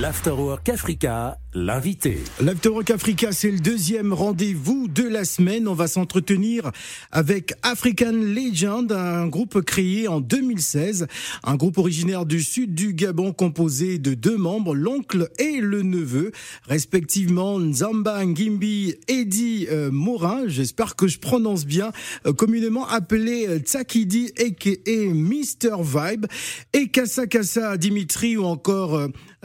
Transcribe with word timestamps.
L'Afterwork 0.00 0.70
Africa, 0.70 1.36
l'invité. 1.52 2.16
L'Afterwork 2.40 2.90
Africa, 2.90 3.30
c'est 3.30 3.50
le 3.50 3.58
deuxième 3.58 4.14
rendez-vous 4.14 4.88
de 4.88 5.02
la 5.02 5.26
semaine. 5.26 5.68
On 5.68 5.74
va 5.74 5.86
s'entretenir 5.86 6.72
avec 7.10 7.52
African 7.62 8.12
Legend, 8.12 8.90
un 8.90 9.26
groupe 9.26 9.60
créé 9.60 10.08
en 10.08 10.22
2016, 10.22 11.08
un 11.44 11.56
groupe 11.56 11.76
originaire 11.76 12.24
du 12.24 12.42
sud 12.42 12.74
du 12.74 12.94
Gabon 12.94 13.34
composé 13.34 13.98
de 13.98 14.14
deux 14.14 14.38
membres, 14.38 14.74
l'oncle 14.74 15.28
et 15.38 15.60
le 15.60 15.82
neveu, 15.82 16.32
respectivement 16.66 17.58
Nzamba 17.58 18.24
Ngimbi 18.24 18.94
Eddie 19.08 19.66
euh, 19.70 19.90
Morin, 19.90 20.44
j'espère 20.46 20.96
que 20.96 21.06
je 21.06 21.18
prononce 21.18 21.66
bien, 21.66 21.92
euh, 22.26 22.32
communément 22.32 22.88
appelé 22.88 23.46
euh, 23.46 23.58
Tsakidi 23.58 24.32
et 24.38 25.08
Mr 25.08 25.82
Vibe, 25.82 26.24
et 26.72 26.88
Kassa 26.88 27.76
Dimitri 27.76 28.38
ou 28.38 28.44
encore 28.44 28.98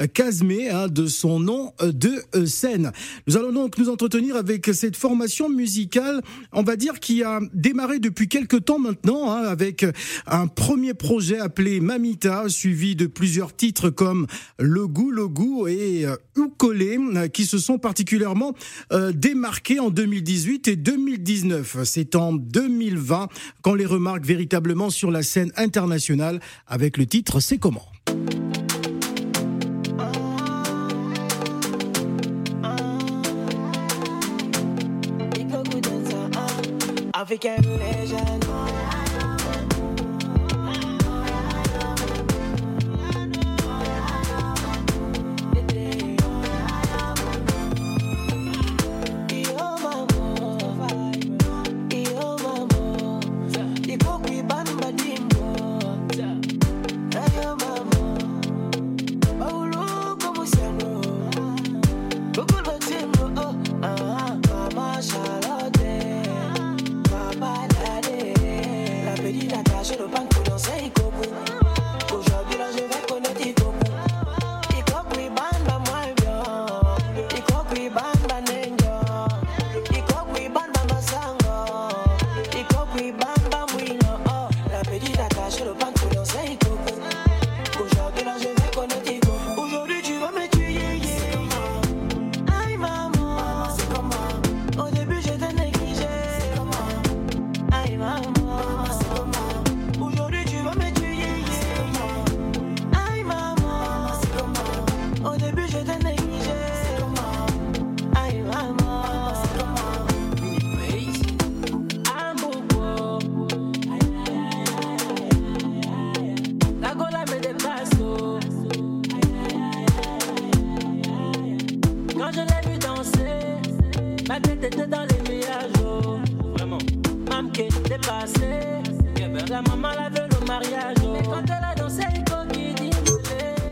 Casmé, 0.05 0.69
hein, 0.69 0.87
de 0.87 1.07
son 1.07 1.39
nom 1.39 1.73
euh, 1.81 1.91
de 1.91 2.21
euh, 2.35 2.45
scène. 2.45 2.91
Nous 3.25 3.35
allons 3.35 3.51
donc 3.51 3.77
nous 3.77 3.89
entretenir 3.89 4.35
avec 4.35 4.67
cette 4.73 4.95
formation 4.95 5.49
musicale, 5.49 6.21
on 6.51 6.61
va 6.61 6.75
dire, 6.75 6.99
qui 6.99 7.23
a 7.23 7.39
démarré 7.53 7.97
depuis 7.97 8.27
quelques 8.27 8.65
temps 8.65 8.77
maintenant, 8.77 9.31
hein, 9.31 9.43
avec 9.43 9.85
un 10.27 10.47
premier 10.47 10.93
projet 10.93 11.39
appelé 11.39 11.79
Mamita, 11.79 12.47
suivi 12.47 12.95
de 12.95 13.07
plusieurs 13.07 13.55
titres 13.55 13.89
comme 13.89 14.27
Le 14.59 14.87
goût, 14.87 15.09
le 15.09 15.27
goût 15.27 15.67
et 15.67 16.05
euh, 16.05 16.15
Ukolé, 16.35 16.99
qui 17.33 17.45
se 17.45 17.57
sont 17.57 17.79
particulièrement 17.79 18.53
démarqués 19.13 19.79
en 19.79 19.89
2018 19.89 20.67
et 20.67 20.75
2019. 20.75 21.77
C'est 21.83 22.15
en 22.15 22.33
2020 22.33 23.29
qu'on 23.61 23.73
les 23.73 23.85
remarque 23.85 24.25
véritablement 24.25 24.89
sur 24.89 25.09
la 25.09 25.23
scène 25.23 25.51
internationale 25.55 26.39
avec 26.67 26.97
le 26.97 27.05
titre 27.07 27.39
C'est 27.39 27.57
comment? 27.57 27.85
africaine 37.27 37.77
légende. 37.77 38.46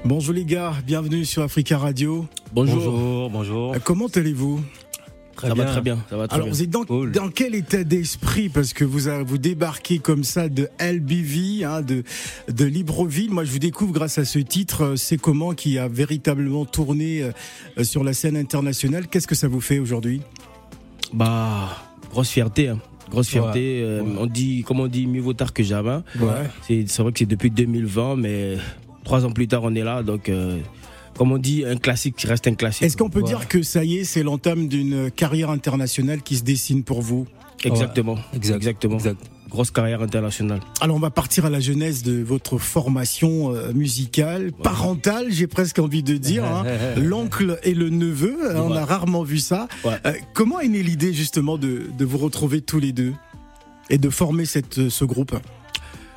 Bonjour 0.03 0.33
les 0.33 0.45
gars, 0.45 0.73
bienvenue 0.85 1.25
sur 1.25 1.41
Africa 1.41 1.77
Radio. 1.77 2.27
Bonjour, 2.53 3.29
bonjour. 3.29 3.73
Euh, 3.73 3.79
comment 3.83 4.07
allez-vous? 4.07 4.61
Très 5.35 5.49
ça 5.49 5.53
bien. 5.53 5.65
va 5.65 5.71
très 5.71 5.81
bien. 5.81 5.97
Ça 6.09 6.17
va 6.17 6.27
très 6.27 6.35
Alors, 6.35 6.47
bien. 6.47 6.53
vous 6.53 6.63
êtes 6.63 6.69
dans, 6.69 6.83
dans 6.85 7.29
quel 7.29 7.55
état 7.55 7.83
d'esprit? 7.83 8.49
Parce 8.49 8.73
que 8.73 8.85
vous, 8.85 9.01
vous 9.25 9.37
débarquez 9.37 9.99
comme 9.99 10.23
ça 10.23 10.47
de 10.47 10.69
LBV, 10.79 11.63
hein, 11.65 11.81
de, 11.81 12.03
de 12.47 12.65
Libreville. 12.65 13.31
Moi, 13.31 13.43
je 13.43 13.51
vous 13.51 13.59
découvre 13.59 13.91
grâce 13.91 14.17
à 14.17 14.25
ce 14.25 14.39
titre, 14.39 14.83
euh, 14.83 14.95
C'est 14.95 15.17
comment, 15.17 15.53
qui 15.53 15.77
a 15.77 15.87
véritablement 15.87 16.65
tourné 16.65 17.23
euh, 17.77 17.83
sur 17.83 18.03
la 18.03 18.13
scène 18.13 18.37
internationale. 18.37 19.07
Qu'est-ce 19.07 19.27
que 19.27 19.35
ça 19.35 19.47
vous 19.47 19.61
fait 19.61 19.79
aujourd'hui? 19.79 20.21
Bah, 21.13 21.69
grosse 22.11 22.29
fierté. 22.29 22.69
Hein. 22.69 22.79
Grosse 23.15 23.29
fierté. 23.29 23.81
Ouais, 23.81 23.87
euh, 23.87 24.01
ouais. 24.01 24.15
On 24.19 24.25
dit, 24.25 24.63
comme 24.67 24.81
on 24.81 24.87
dit, 24.87 25.07
mieux 25.07 25.21
vaut 25.21 25.33
tard 25.33 25.53
que 25.53 25.63
jamais. 25.63 25.99
Ouais. 26.19 26.49
C'est 26.67 27.01
vrai 27.01 27.13
que 27.13 27.19
c'est 27.19 27.25
depuis 27.25 27.49
2020, 27.49 28.17
mais 28.17 28.57
trois 29.05 29.25
ans 29.25 29.31
plus 29.31 29.47
tard, 29.47 29.61
on 29.63 29.73
est 29.73 29.83
là. 29.83 30.03
Donc, 30.03 30.27
euh, 30.27 30.59
comme 31.17 31.31
on 31.31 31.37
dit, 31.37 31.63
un 31.65 31.77
classique 31.77 32.17
qui 32.17 32.27
reste 32.27 32.45
un 32.47 32.55
classique. 32.55 32.83
Est-ce 32.83 32.97
qu'on 32.97 33.09
peut 33.09 33.23
dire 33.23 33.47
que 33.47 33.63
ça 33.63 33.85
y 33.85 33.97
est, 33.97 34.03
c'est 34.03 34.23
l'entame 34.23 34.67
d'une 34.67 35.09
carrière 35.11 35.49
internationale 35.49 36.21
qui 36.21 36.35
se 36.35 36.43
dessine 36.43 36.83
pour 36.83 37.01
vous? 37.01 37.25
Exactement. 37.63 38.17
Exact. 38.33 38.55
Exactement. 38.55 38.95
Exact. 38.95 39.19
Grosse 39.49 39.71
carrière 39.71 40.01
internationale. 40.01 40.59
Alors 40.81 40.97
on 40.97 40.99
va 40.99 41.11
partir 41.11 41.45
à 41.45 41.49
la 41.49 41.59
genèse 41.59 42.03
de 42.03 42.21
votre 42.21 42.57
formation 42.57 43.53
euh, 43.53 43.71
musicale, 43.73 44.51
parentale, 44.51 45.27
j'ai 45.29 45.47
presque 45.47 45.79
envie 45.79 46.03
de 46.03 46.17
dire. 46.17 46.43
Hein. 46.43 46.65
L'oncle 46.97 47.59
et 47.63 47.73
le 47.73 47.89
neveu, 47.89 48.37
on 48.55 48.71
a 48.73 48.83
rarement 48.83 49.23
vu 49.23 49.37
ça. 49.37 49.67
Euh, 49.85 50.13
comment 50.33 50.59
est 50.59 50.67
née 50.67 50.83
l'idée 50.83 51.13
justement 51.13 51.57
de, 51.57 51.83
de, 51.97 52.05
vous 52.05 52.17
retrouver 52.17 52.61
tous 52.61 52.79
les 52.79 52.91
deux 52.91 53.13
et 53.89 53.97
de 53.97 54.09
former 54.09 54.45
cette, 54.45 54.89
ce 54.89 55.05
groupe? 55.05 55.35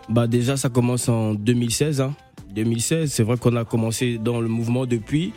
Bah 0.09 0.27
déjà 0.27 0.57
ça 0.57 0.71
commence 0.71 1.09
en 1.09 1.35
2016. 1.35 2.01
Hein. 2.01 2.15
2016, 2.55 3.13
c'est 3.13 3.23
vrai 3.23 3.37
qu'on 3.37 3.57
a 3.57 3.65
commencé 3.65 4.19
dans 4.19 4.41
le 4.41 4.49
mouvement 4.49 4.87
depuis. 4.87 5.33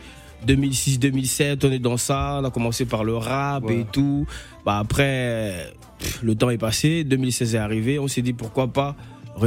2006-2007, 0.46 1.64
on 1.64 1.70
est 1.70 1.78
dans 1.78 1.96
ça, 1.96 2.40
on 2.42 2.44
a 2.44 2.50
commencé 2.50 2.84
par 2.84 3.04
le 3.04 3.16
rap 3.16 3.64
ouais. 3.64 3.80
et 3.80 3.86
tout. 3.90 4.26
Bah 4.64 4.78
après, 4.78 5.72
pff, 6.02 6.20
le 6.22 6.34
temps 6.34 6.50
est 6.50 6.58
passé, 6.58 7.04
2016 7.04 7.54
est 7.54 7.58
arrivé, 7.58 7.98
on 7.98 8.08
s'est 8.08 8.22
dit 8.22 8.32
pourquoi 8.32 8.68
pas 8.68 8.96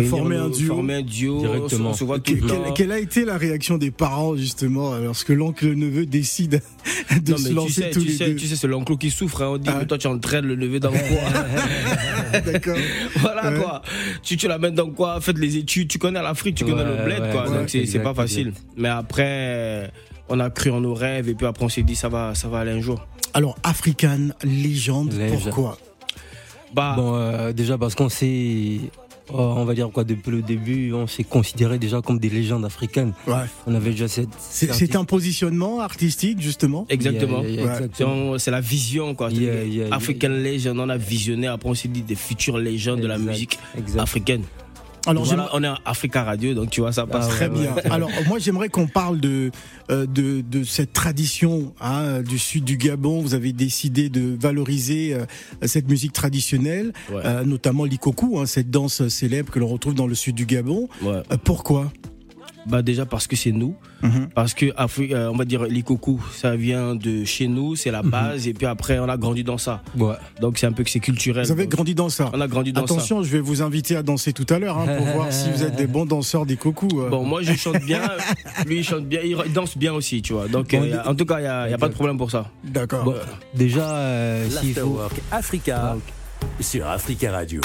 former 0.10 0.36
un 0.38 0.50
duo, 0.50 0.68
former 0.74 0.96
un 0.96 1.02
duo 1.04 1.40
directement. 1.42 1.92
On 1.92 1.94
se 1.94 2.04
voit 2.04 2.20
quelle, 2.20 2.42
quelle, 2.42 2.74
quelle, 2.76 2.92
a 2.92 2.98
été 2.98 3.24
la 3.24 3.38
réaction 3.38 3.78
des 3.78 3.92
parents 3.92 4.36
justement 4.36 4.96
lorsque 4.98 5.30
l'oncle 5.30 5.64
et 5.66 5.70
le 5.70 5.76
neveu 5.76 6.06
décident 6.08 6.58
de 7.22 7.32
non, 7.32 7.38
se 7.38 7.54
lancer 7.54 7.68
tu 7.68 7.82
sais, 7.82 7.90
tous 7.92 8.00
tu 8.02 8.08
les 8.08 8.14
sais, 8.14 8.26
deux? 8.30 8.36
Tu 8.36 8.48
sais, 8.48 8.56
c'est 8.56 8.68
l'oncle 8.68 8.98
qui 8.98 9.12
souffre. 9.12 9.44
Hein. 9.44 9.50
On 9.54 9.58
dit, 9.60 9.70
Ah. 9.72 9.78
mais 9.80 9.86
toi, 9.86 10.00
tu 10.00 10.08
entraînes 10.08 10.48
le 10.48 10.56
neveu 10.56 10.80
dans 10.80 10.90
quoi 10.92 11.00
D'accord. 12.52 12.76
Voilà 13.18 13.52
Ouais. 13.52 13.60
quoi. 13.62 13.82
Tu, 14.24 14.38
tu 14.38 14.48
l'amènes 14.48 14.74
dans 14.74 14.90
quoi? 14.90 15.22
Faites 15.22 15.38
les 15.38 15.56
études. 15.58 15.88
Tu 15.88 16.00
connais 16.00 16.22
l'Afrique, 16.22 16.56
tu 16.56 16.66
connais 16.66 16.82
Ouais, 16.84 16.98
le 16.98 17.06
bled, 17.06 17.22
ouais, 17.22 17.32
quoi. 17.32 17.48
ouais, 17.50 17.58
Donc, 17.60 17.70
c'est 17.70 17.86
c'est 17.86 18.00
pas 18.00 18.16
facile. 18.16 18.54
Mais 18.78 18.90
après, 18.90 19.92
on 20.30 20.40
a 20.40 20.50
cru 20.50 20.72
en 20.72 20.82
nos 20.82 20.96
rêves 20.96 21.30
et 21.30 21.36
puis 21.36 21.46
après, 21.46 21.64
on 21.64 21.70
s'est 21.70 21.84
dit, 21.84 21.96
ça 21.96 22.10
va, 22.10 22.34
ça 22.34 22.48
va 22.48 22.60
aller 22.60 22.72
un 22.72 22.82
jour. 22.82 23.06
Alors 23.36 23.56
African 23.64 24.30
légende, 24.44 25.14
Légende. 25.14 25.42
pourquoi? 25.44 25.78
Bah, 26.76 26.94
Bon, 26.98 27.16
euh, 27.16 27.54
déjà 27.54 27.78
parce 27.78 27.96
qu'on 27.96 28.10
s'est, 28.10 28.80
oh, 29.32 29.38
on 29.38 29.64
va 29.66 29.74
dire 29.74 29.90
quoi, 29.92 30.04
depuis 30.04 30.32
le 30.32 30.42
début, 30.42 30.92
on 30.94 31.08
s'est 31.08 31.24
considéré 31.24 31.80
déjà 31.80 32.02
comme 32.02 32.20
des 32.20 32.30
légendes 32.30 32.66
africaines. 32.66 33.14
Ouais. 33.28 33.36
On 33.66 33.74
avait 33.74 33.92
déjà 33.92 34.08
cette. 34.10 34.30
C'est 34.40 34.96
un 34.96 35.06
positionnement 35.06 35.80
artistique 35.80 36.42
justement. 36.42 36.86
exactement. 36.90 37.42
Yeah, 37.42 37.50
yeah, 37.50 37.56
yeah, 37.56 37.64
Ouais. 37.66 37.72
C'est 37.78 37.84
exactement. 37.86 38.12
on- 38.32 38.38
C'est 38.38 38.52
la 38.52 38.62
vision, 38.62 39.16
quoi. 39.16 39.32
Yeah, 39.32 39.54
C'est 39.54 39.70
yeah, 39.70 39.88
African 39.92 40.30
Legend, 40.30 40.80
on 40.80 40.90
a 40.90 40.98
visionné. 40.98 41.48
Après, 41.48 41.70
on 41.70 41.74
s'est 41.74 41.88
dit 41.88 42.02
des 42.02 42.16
futures 42.16 42.58
légendes 42.58 43.00
de 43.00 43.08
la 43.08 43.18
musique 43.18 43.58
exact. 43.78 44.00
africaine. 44.02 44.44
Alors 45.08 45.24
Voilà, 45.26 45.50
on 45.54 45.64
est 45.64 45.68
à 45.68 45.78
Africa 45.86 46.24
Radio, 46.24 46.54
donc 46.54 46.70
tu 46.70 46.82
vois, 46.82 46.92
ça 46.92 47.06
passe 47.06 47.26
Ah 47.30 47.32
Très 47.34 47.48
ouais. 47.50 47.60
bien. 47.60 47.74
Alors 47.92 48.10
moi 48.28 48.40
j'aimerais 48.40 48.70
qu'on 48.70 48.88
parle 48.88 49.20
de, 49.20 49.52
euh, 49.92 50.06
de 50.06 50.42
de 50.42 50.64
cette 50.64 50.94
tradition 50.94 51.74
hein, 51.82 52.22
du 52.22 52.40
sud 52.40 52.64
du 52.64 52.78
Gabon. 52.78 53.22
Vous 53.22 53.34
avez 53.34 53.54
décidé 53.54 54.10
de 54.10 54.36
valoriser 54.40 55.14
euh, 55.14 55.26
cette 55.64 55.90
musique 55.90 56.14
traditionnelle, 56.14 56.94
Ouais. 57.12 57.22
euh, 57.26 57.44
notamment 57.44 57.84
l'ikoku, 57.86 58.40
hein, 58.40 58.46
cette 58.46 58.70
danse 58.70 59.08
célèbre 59.08 59.52
que 59.52 59.60
l'on 59.60 59.68
retrouve 59.68 59.94
dans 59.96 60.08
le 60.08 60.16
sud 60.16 60.36
du 60.36 60.46
Gabon. 60.46 60.88
Ouais. 61.02 61.22
Euh, 61.32 61.38
pourquoi? 61.44 61.92
Bah 62.66 62.82
déjà 62.82 63.06
parce 63.06 63.28
que 63.28 63.36
c'est 63.36 63.52
nous, 63.52 63.76
Mhm. 64.02 64.30
parce 64.34 64.54
que 64.56 64.66
euh, 64.68 65.30
on 65.32 65.36
va 65.38 65.46
dire 65.46 65.64
l'ikoku, 65.66 66.20
ça 66.34 66.56
vient 66.56 66.96
de 66.96 67.24
chez 67.24 67.48
nous, 67.48 67.76
c'est 67.76 67.92
la 67.92 68.02
Mhm. 68.02 68.10
base, 68.10 68.48
et 68.48 68.54
puis 68.54 68.66
après 68.66 68.98
on 69.00 69.08
a 69.08 69.18
grandi 69.18 69.44
dans 69.44 69.58
ça. 69.60 69.84
Ouais. 69.98 70.16
Donc 70.42 70.58
c'est 70.58 70.66
un 70.66 70.72
peu 70.72 70.84
que 70.84 70.90
c'est 70.90 71.00
culturel. 71.00 71.46
Vous 71.46 71.52
avez 71.52 71.64
Donc, 71.66 71.72
grandi 71.74 71.94
dans 71.96 72.10
ça. 72.10 72.30
On 72.34 72.42
a 72.42 72.48
grandi 72.48 72.74
dans 72.74 72.88
ça. 72.88 72.94
Attention, 72.96 73.22
je 73.24 73.30
vais 73.32 73.40
vous 73.40 73.62
inviter 73.62 73.96
à 73.96 74.04
danser 74.04 74.34
tout 74.34 74.46
à 74.50 74.58
l'heure 74.60 74.78
hein, 74.80 74.88
pour 74.98 75.06
voir 75.08 75.32
si 75.32 75.50
vous 75.52 75.64
êtes 75.64 75.76
des 75.76 75.88
bons 75.88 76.06
danseurs 76.06 76.46
des 76.46 76.56
cocos. 76.58 76.88
euh. 77.02 77.10
Bon, 77.10 77.24
moi 77.24 77.42
je 77.44 77.54
chante 77.54 77.82
bien, 77.84 78.02
lui 78.66 78.78
il 78.80 78.84
chante 78.84 79.06
bien, 79.06 79.20
il 79.24 79.38
danse 79.54 79.78
bien 79.78 79.94
aussi, 79.94 80.22
tu 80.22 80.34
vois. 80.34 80.48
Donc 80.48 80.72
Bon, 80.72 80.82
euh, 80.84 80.98
en 81.06 81.14
tout 81.16 81.26
cas, 81.26 81.38
il 81.40 81.44
n'y 81.44 81.48
a, 81.48 81.70
y 81.70 81.74
a 81.74 81.78
pas 81.78 81.90
de 81.90 81.94
problème 81.94 82.18
pour 82.18 82.32
ça. 82.32 82.50
D'accord. 82.64 83.04
Bon, 83.04 83.14
déjà, 83.54 83.90
euh, 83.92 84.50
faut. 84.50 84.56
L'Afterwork 84.56 85.14
Africa 85.32 85.96
sur 86.60 86.88
Africa 86.88 87.32
Radio. 87.32 87.62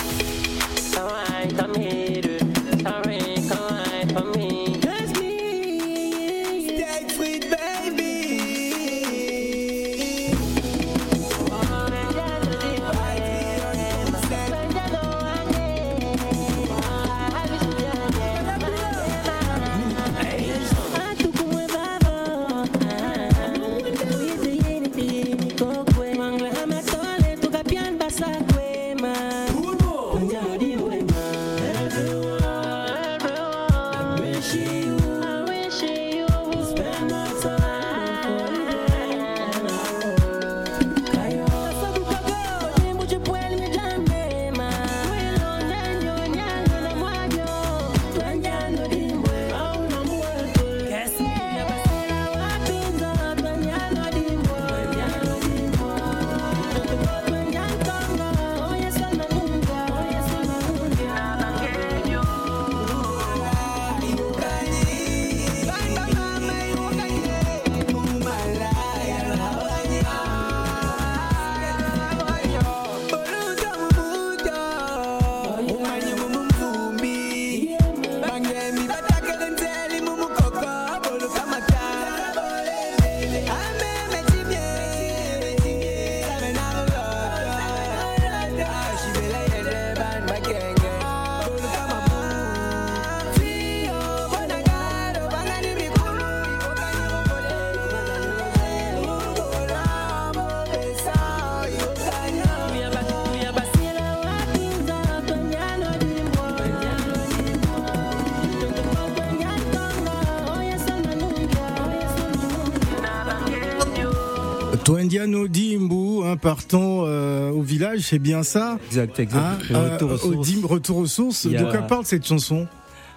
Hein, 115.78 116.36
partons 116.36 117.04
euh, 117.06 117.50
au 117.50 117.62
village, 117.62 118.00
c'est 118.00 118.18
bien 118.18 118.42
ça 118.42 118.78
Exact, 118.88 119.18
exact. 119.20 119.40
Hein, 119.40 119.58
euh, 119.74 119.92
retour 119.92 120.10
aux 120.10 120.14
au 120.14 120.44
sources. 120.44 120.64
retour 120.64 120.96
aux 120.98 121.06
sources. 121.06 121.46
A- 121.46 121.50
De 121.50 121.64
quoi 121.64 121.82
parle 121.82 122.04
cette 122.04 122.26
chanson? 122.26 122.66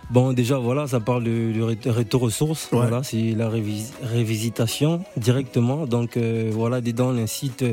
Bon, 0.10 0.34
déjà, 0.34 0.58
voilà, 0.58 0.86
ça 0.86 1.00
parle 1.00 1.24
ré- 1.62 1.78
retour 1.90 2.24
aux 2.24 2.30
sources. 2.30 2.70
Ouais. 2.72 2.80
Voilà, 2.80 3.04
c'est 3.04 3.34
la 3.36 3.50
révis- 3.50 3.92
révisitation 4.04 5.04
directement. 5.18 5.86
Donc, 5.88 6.18
euh, 6.18 6.50
voilà, 6.54 6.82
dedans, 6.82 7.10
on 7.14 7.18
incite 7.18 7.64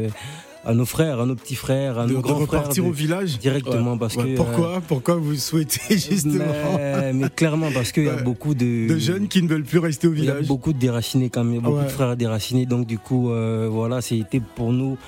à 0.64 0.74
nos 0.74 0.84
frères, 0.84 1.20
à 1.20 1.26
nos 1.26 1.34
petits 1.34 1.54
frères, 1.54 1.98
à 1.98 2.06
De, 2.06 2.12
nos 2.12 2.18
de 2.18 2.22
grands 2.22 2.34
frères. 2.46 2.60
repartir 2.60 2.84
de- 2.84 2.88
au 2.88 2.92
village 2.92 3.38
Directement, 3.38 3.96
parce 3.96 4.16
Ouais, 4.16 4.24
que. 4.24 4.28
euh, 4.30 4.36
Pourquoi 4.36 4.80
Pourquoi 4.86 5.14
vous 5.16 5.34
souhaitez 5.34 5.80
justement 5.98 6.44
mais, 6.76 7.12
mais 7.14 7.28
clairement, 7.34 7.70
parce 7.72 7.92
qu'il 7.92 8.04
y 8.04 8.08
a 8.08 8.16
beaucoup 8.16 8.54
de. 8.54 8.86
de 8.88 8.98
jeunes 8.98 9.28
qui 9.28 9.42
ne 9.42 9.48
veulent 9.48 9.64
plus 9.64 9.78
rester 9.78 10.06
au 10.06 10.12
Il 10.12 10.18
y 10.24 10.28
a 10.28 10.32
village 10.34 10.46
beaucoup 10.48 10.72
de 10.72 10.78
déracinés 10.78 11.30
quand 11.30 11.44
même, 11.44 11.60
beaucoup 11.60 11.78
Ouais. 11.78 11.84
de 11.84 11.88
frères 11.88 12.16
déracinés. 12.16 12.66
Donc 12.66 12.86
du 12.86 12.98
coup, 12.98 13.30
euh, 13.30 13.68
voilà, 13.70 14.02
c'était 14.02 14.40
pour 14.40 14.72
nous, 14.72 14.98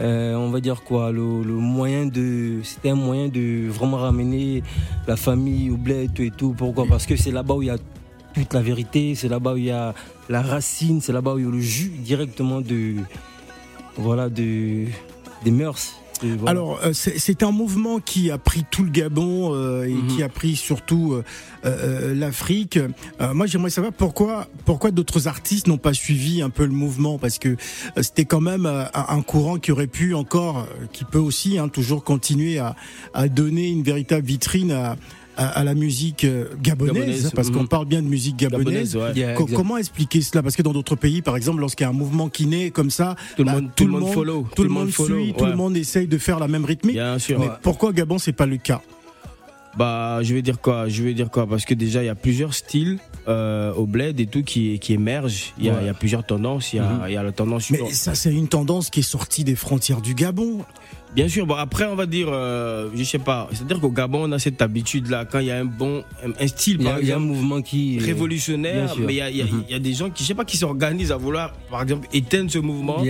euh, 0.00 0.34
on 0.34 0.50
va 0.50 0.60
dire 0.60 0.82
quoi, 0.82 1.12
le, 1.12 1.42
le 1.42 1.52
moyen 1.52 2.06
de, 2.06 2.60
c'était 2.62 2.90
un 2.90 2.94
moyen 2.94 3.28
de 3.28 3.68
vraiment 3.68 3.98
ramener 3.98 4.62
la 5.06 5.16
famille 5.16 5.70
au 5.70 5.76
bled 5.76 6.14
tout 6.14 6.22
et 6.22 6.30
tout. 6.30 6.54
Pourquoi? 6.56 6.86
Parce 6.88 7.04
que 7.04 7.16
c'est 7.16 7.30
là-bas 7.32 7.54
où 7.54 7.62
il 7.62 7.66
y 7.66 7.70
a 7.70 7.76
toute 8.34 8.54
la 8.54 8.62
vérité, 8.62 9.14
c'est 9.14 9.28
là-bas 9.28 9.52
où 9.52 9.56
il 9.58 9.64
y 9.66 9.70
a 9.70 9.92
la 10.30 10.40
racine, 10.40 11.02
c'est 11.02 11.12
là-bas 11.12 11.34
où 11.34 11.38
il 11.38 11.44
y 11.44 11.48
a 11.48 11.50
le 11.50 11.60
jus 11.60 11.92
directement 12.02 12.62
de, 12.62 12.94
voilà, 13.96 14.28
de, 14.28 14.86
des 15.44 15.50
mœurs. 15.50 15.96
Et 16.24 16.36
voilà. 16.36 16.50
Alors, 16.52 16.78
euh, 16.84 16.92
c'est 16.92 17.42
un 17.42 17.50
mouvement 17.50 17.98
qui 17.98 18.30
a 18.30 18.38
pris 18.38 18.64
tout 18.70 18.84
le 18.84 18.90
Gabon 18.90 19.54
euh, 19.56 19.82
et 19.88 19.92
Mhm. 19.92 20.06
qui 20.06 20.22
a 20.22 20.28
pris 20.28 20.54
surtout 20.54 21.14
euh, 21.14 21.24
euh, 21.64 22.14
l'Afrique. 22.14 22.78
Euh, 23.20 23.34
moi, 23.34 23.46
j'aimerais 23.46 23.70
savoir 23.70 23.92
pourquoi, 23.92 24.46
pourquoi 24.64 24.92
d'autres 24.92 25.26
artistes 25.26 25.66
n'ont 25.66 25.78
pas 25.78 25.92
suivi 25.94 26.40
un 26.40 26.48
peu 26.50 26.64
le 26.64 26.70
mouvement, 26.72 27.18
parce 27.18 27.40
que 27.40 27.48
euh, 27.48 28.02
c'était 28.02 28.24
quand 28.24 28.40
même 28.40 28.66
un 28.66 29.22
courant 29.22 29.58
qui 29.58 29.72
aurait 29.72 29.88
pu 29.88 30.14
encore, 30.14 30.68
qui 30.92 31.04
peut 31.04 31.18
aussi 31.18 31.58
hein, 31.58 31.66
toujours 31.68 32.04
continuer 32.04 32.60
à, 32.60 32.76
à 33.14 33.26
donner 33.26 33.68
une 33.70 33.82
véritable 33.82 34.24
vitrine 34.24 34.70
à, 34.70 34.96
à, 35.36 35.48
à 35.48 35.64
la 35.64 35.74
musique 35.74 36.24
euh, 36.24 36.46
gabonaise, 36.62 36.94
Gabonaise, 36.94 37.32
parce 37.34 37.50
qu'on 37.50 37.62
mhm. 37.62 37.68
parle 37.68 37.86
bien 37.86 38.02
de 38.02 38.06
musique 38.08 38.36
gabonaise. 38.36 38.96
Ouais. 38.96 39.34
Co- 39.36 39.46
comment 39.46 39.76
expliquer 39.78 40.20
cela? 40.20 40.42
Parce 40.42 40.56
que 40.56 40.62
dans 40.62 40.72
d'autres 40.72 40.96
pays, 40.96 41.22
par 41.22 41.36
exemple, 41.36 41.60
lorsqu'il 41.60 41.84
y 41.84 41.86
a 41.86 41.90
un 41.90 41.94
mouvement 41.94 42.28
qui 42.28 42.46
naît 42.46 42.70
comme 42.70 42.90
ça, 42.90 43.16
Tout 43.36 43.42
le 43.42 43.46
bah, 43.46 43.52
monde, 43.54 43.70
tout 43.74 43.84
le 43.86 43.90
monde 43.92 44.12
follow. 44.12 44.46
tout 44.54 44.62
le 44.62 44.68
monde 44.68 44.90
follow. 44.90 45.18
suit, 45.24 45.34
tout 45.34 45.44
ouais. 45.44 45.50
le 45.50 45.56
monde 45.56 45.76
essaye 45.76 46.06
de 46.06 46.18
faire 46.18 46.38
la 46.38 46.48
même 46.48 46.64
rythmique. 46.64 46.94
Bien 46.96 47.18
sûr. 47.18 47.38
Mais 47.40 47.48
pourquoi 47.62 47.92
Gabon 47.92 48.18
c'est 48.18 48.32
pas 48.32 48.46
le 48.46 48.58
cas? 48.58 48.82
Bah, 49.78 50.18
je 50.22 50.34
vais 50.34 50.42
dire 50.42 50.60
quoi? 50.60 50.86
Je 50.90 51.02
vais 51.02 51.14
dire 51.14 51.30
quoi? 51.30 51.46
Parce 51.46 51.64
que 51.64 51.72
déjà, 51.72 52.02
il 52.02 52.06
y 52.06 52.10
a 52.10 52.14
plusieurs 52.14 52.52
styles 52.52 52.98
euh, 53.26 53.72
au 53.72 53.86
bled 53.86 54.20
et 54.20 54.26
tout 54.26 54.42
qui, 54.42 54.78
qui 54.78 54.92
émergent. 54.92 55.54
Il 55.58 55.64
y, 55.64 55.70
a, 55.70 55.72
Ouais. 55.72 55.78
il 55.82 55.86
y 55.86 55.88
a 55.88 55.94
plusieurs 55.94 56.26
tendances. 56.26 56.74
Il 56.74 56.76
y 56.76 56.78
a, 56.80 56.82
Mhm. 56.82 57.00
il 57.08 57.12
y 57.14 57.16
a 57.16 57.22
la 57.22 57.32
tendance 57.32 57.70
Mais 57.70 57.78
suivante. 57.78 57.94
ça 57.94 58.14
c'est 58.14 58.34
une 58.34 58.48
tendance 58.48 58.90
qui 58.90 59.00
est 59.00 59.02
sortie 59.02 59.44
des 59.44 59.54
frontières 59.54 60.02
du 60.02 60.14
Gabon. 60.14 60.58
Bien 61.14 61.28
sûr. 61.28 61.46
Bon, 61.46 61.54
après, 61.56 61.84
on 61.84 61.94
va 61.94 62.06
dire, 62.06 62.28
euh, 62.30 62.88
je 62.94 63.04
sais 63.04 63.18
pas. 63.18 63.46
C'est-à-dire 63.52 63.80
qu'au 63.80 63.90
Gabon, 63.90 64.28
on 64.28 64.32
a 64.32 64.38
cette 64.38 64.62
habitude-là. 64.62 65.26
Quand 65.26 65.40
il 65.40 65.46
y 65.46 65.50
a 65.50 65.58
un 65.58 65.66
bon, 65.66 66.02
un, 66.40 66.46
style, 66.46 66.76
il 66.80 66.82
y, 66.82 66.84
par 66.84 66.94
a, 66.96 67.00
il 67.00 67.06
y 67.06 67.12
a 67.12 67.16
un 67.16 67.18
exemple, 67.18 67.26
mouvement 67.34 67.60
qui 67.62 67.96
est- 67.96 68.00
révolutionnaire, 68.00 68.94
mais 68.98 69.12
il 69.12 69.16
y 69.16 69.20
a, 69.20 69.30
il 69.30 69.36
y 69.36 69.42
a- 69.42 69.46
il 69.68 69.72
y 69.72 69.74
a 69.74 69.78
des 69.78 69.92
gens 69.92 70.08
qui, 70.08 70.22
je 70.22 70.28
sais 70.28 70.34
pas, 70.34 70.44
qui 70.46 70.56
s'organisent 70.56 71.12
à 71.12 71.16
vouloir, 71.18 71.52
par 71.70 71.82
exemple, 71.82 72.08
éteindre 72.14 72.50
ce 72.50 72.58
mouvement. 72.58 73.02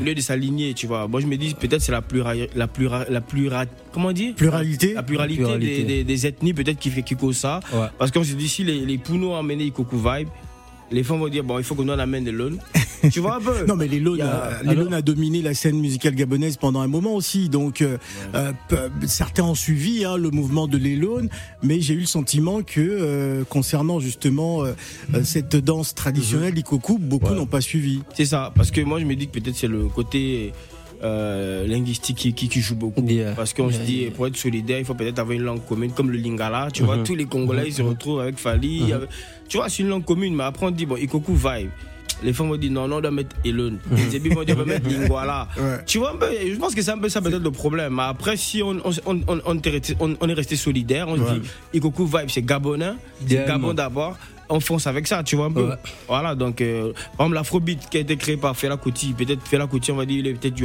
Au 0.00 0.04
lieu 0.04 0.14
de 0.14 0.20
s'aligner, 0.22 0.72
tu 0.74 0.86
vois. 0.86 1.06
Moi, 1.06 1.20
je 1.20 1.26
me 1.26 1.36
dis, 1.36 1.54
peut-être 1.54 1.82
c'est 1.82 1.92
la 1.92 2.00
plura, 2.02 2.32
la 2.54 2.66
plura, 2.66 3.04
la 3.10 3.20
plura, 3.20 3.64
comment 3.92 4.08
on 4.08 4.12
dit? 4.12 4.32
Pluralité. 4.32 4.94
La 4.94 5.02
pluralité, 5.02 5.42
Pluralité. 5.42 5.76
Des, 5.82 5.84
des- 5.84 6.04
des 6.04 6.26
ethnies, 6.26 6.54
peut-être 6.54 6.78
qui 6.78 6.88
fait 6.90 7.02
qui 7.02 7.14
cause 7.14 7.36
ça. 7.36 7.60
Ouais. 7.74 7.86
Parce 7.98 8.10
qu'on 8.10 8.24
se 8.24 8.32
dit, 8.34 8.48
si 8.48 8.64
les, 8.64 8.80
les 8.86 8.96
Pounos 8.96 9.32
ont 9.32 9.36
amené 9.36 9.64
Ikoku 9.64 9.98
Vibe, 9.98 10.28
les 10.90 11.02
femmes 11.02 11.18
vont 11.20 11.28
dire, 11.28 11.44
bon, 11.44 11.58
il 11.58 11.64
faut 11.64 11.74
qu'on 11.74 11.88
en 11.88 11.98
amène 11.98 12.24
des 12.24 12.32
lones. 12.32 12.58
tu 13.12 13.20
vois 13.20 13.36
un 13.36 13.40
peu 13.40 13.64
Non 13.66 13.76
mais 13.76 13.86
les 13.86 13.98
y 13.98 14.22
a- 14.22 14.26
euh, 14.26 14.62
les 14.64 14.74
Lones 14.74 14.92
a 14.94 15.02
dominé 15.02 15.40
la 15.40 15.54
scène 15.54 15.78
musicale 15.78 16.14
gabonaise 16.16 16.56
pendant 16.56 16.80
un 16.80 16.88
moment 16.88 17.14
aussi. 17.14 17.48
Donc 17.48 17.80
euh, 17.80 17.96
euh, 18.34 18.52
certains 19.06 19.44
ont 19.44 19.54
suivi 19.54 20.04
hein, 20.04 20.16
le 20.16 20.30
mouvement 20.30 20.66
de 20.66 20.76
les 20.78 20.96
Lones, 20.96 21.28
mais 21.62 21.80
j'ai 21.80 21.94
eu 21.94 22.00
le 22.00 22.06
sentiment 22.06 22.62
que 22.62 22.80
euh, 22.80 23.44
concernant 23.44 24.00
justement 24.00 24.64
cette 25.22 25.54
danse 25.56 25.94
traditionnelle 25.94 26.54
l'Ikoku, 26.54 26.98
beaucoup 26.98 27.28
Ouais. 27.30 27.34
n'ont 27.36 27.46
pas 27.46 27.60
suivi. 27.60 28.00
C'est 28.14 28.24
ça. 28.24 28.52
Parce 28.54 28.70
que 28.70 28.80
moi, 28.80 28.98
je 29.00 29.04
me 29.04 29.14
dis 29.14 29.28
que 29.28 29.38
peut-être 29.38 29.56
c'est 29.56 29.66
le 29.68 29.84
côté 29.88 30.52
euh, 31.02 31.66
linguistique 31.66 32.16
qui, 32.16 32.32
qui, 32.32 32.48
qui 32.48 32.60
joue 32.60 32.74
beaucoup. 32.76 33.04
Yeah. 33.06 33.32
Parce 33.34 33.52
qu'on 33.54 33.70
se 33.70 33.78
dit, 33.78 33.98
yeah. 34.02 34.10
pour 34.10 34.26
être 34.26 34.36
solidaire, 34.36 34.78
il 34.78 34.84
faut 34.84 34.94
peut-être 34.94 35.18
avoir 35.18 35.36
une 35.36 35.44
langue 35.44 35.64
commune, 35.66 35.92
comme 35.92 36.10
le 36.10 36.18
lingala. 36.18 36.68
Tu 36.72 36.82
vois, 36.82 36.96
Mhm. 36.96 37.04
tous 37.04 37.14
les 37.14 37.24
Congolais 37.26 37.64
ils 37.68 37.72
se 37.74 37.82
Mhm. 37.82 37.88
retrouvent 37.88 38.20
avec 38.20 38.38
Fali. 38.38 38.82
Mhm. 38.82 38.92
avec- 38.92 39.08
Tu 39.48 39.56
vois, 39.56 39.68
c'est 39.68 39.82
une 39.82 39.88
langue 39.88 40.04
commune, 40.04 40.34
mais 40.34 40.44
après 40.44 40.66
on 40.66 40.70
dit, 40.70 40.86
bon, 40.86 40.96
Ikoku 40.96 41.34
Vibe. 41.34 41.70
Les 42.20 42.32
femmes 42.32 42.48
vont 42.48 42.56
dire, 42.56 42.72
non, 42.72 42.88
non, 42.88 42.96
on 42.96 43.00
doit 43.00 43.12
mettre 43.12 43.36
Elon. 43.44 43.74
Les 43.92 44.10
Zébis 44.10 44.30
vont 44.30 44.42
dire, 44.42 44.56
on 44.56 44.60
va 44.60 44.64
mettre 44.64 44.88
Lingwala. 44.90 45.46
Ouais. 45.56 45.76
Tu 45.86 45.98
vois 45.98 46.10
un 46.14 46.16
peu, 46.16 46.26
je 46.52 46.56
pense 46.56 46.74
que 46.74 46.82
c'est 46.82 46.90
un 46.90 46.98
peu 46.98 47.08
ça 47.08 47.20
peut-être 47.22 47.44
le 47.44 47.52
problème. 47.52 47.94
Mais 47.94 48.02
après, 48.02 48.36
si 48.36 48.60
on, 48.60 48.76
on, 49.06 50.28
est 50.28 50.32
resté 50.34 50.56
solidaire, 50.56 51.06
on 51.08 51.16
se 51.16 51.22
Ouais. 51.22 51.38
dit, 51.38 51.48
Ikoku 51.74 52.06
Vibe, 52.06 52.28
c'est 52.28 52.42
Gabonais, 52.42 52.94
c'est. 53.24 53.46
Gabon 53.46 53.72
d'abord. 53.72 54.16
On 54.48 54.60
fonce 54.60 54.86
avec 54.86 55.06
ça, 55.06 55.22
tu 55.22 55.36
vois 55.36 55.46
un 55.46 55.52
peu. 55.52 55.68
Ouais. 55.68 55.74
Voilà, 56.06 56.34
donc, 56.34 56.60
euh, 56.60 56.92
par 57.16 57.26
exemple, 57.26 57.34
l'afrobeat 57.34 57.88
qui 57.90 57.96
a 57.98 58.00
été 58.00 58.16
créé 58.16 58.36
par 58.36 58.56
Fela 58.56 58.76
Kuti, 58.76 59.12
peut-être 59.12 59.46
Fela 59.46 59.66
Kuti, 59.66 59.92
on 59.92 59.96
va 59.96 60.06
dire, 60.06 60.18
il 60.18 60.26
est 60.26 60.34
peut-être 60.34 60.54
du. 60.54 60.64